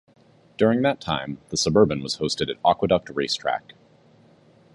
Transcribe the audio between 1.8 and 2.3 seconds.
was